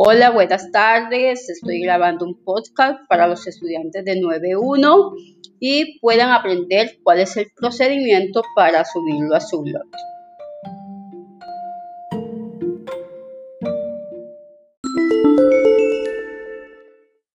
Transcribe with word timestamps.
Hola, 0.00 0.30
buenas 0.30 0.70
tardes. 0.70 1.50
Estoy 1.50 1.80
grabando 1.80 2.24
un 2.24 2.44
podcast 2.44 3.00
para 3.08 3.26
los 3.26 3.48
estudiantes 3.48 4.04
de 4.04 4.14
9.1 4.14 5.12
y 5.58 5.98
puedan 5.98 6.30
aprender 6.30 7.00
cuál 7.02 7.18
es 7.18 7.36
el 7.36 7.48
procedimiento 7.56 8.44
para 8.54 8.84
subirlo 8.84 9.34
a 9.34 9.40
su 9.40 9.60
blog. 9.60 9.88